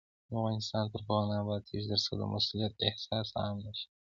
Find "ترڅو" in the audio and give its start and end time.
1.91-2.11